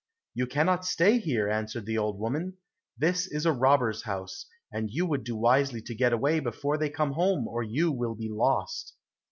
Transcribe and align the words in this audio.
"You 0.33 0.47
cannot 0.47 0.83
stay 0.83 1.19
here," 1.19 1.47
answered 1.47 1.85
the 1.85 1.99
old 1.99 2.17
woman; 2.17 2.57
"this 2.97 3.27
is 3.27 3.45
a 3.45 3.51
robber's 3.51 4.01
house, 4.01 4.47
and 4.71 4.89
you 4.89 5.05
would 5.05 5.23
do 5.23 5.35
wisely 5.35 5.83
to 5.83 5.93
get 5.93 6.11
away 6.11 6.39
before 6.39 6.79
they 6.79 6.89
come 6.89 7.11
home, 7.11 7.47
or 7.47 7.61
you 7.61 7.91
will 7.91 8.15
be 8.15 8.27
lost." 8.31 8.95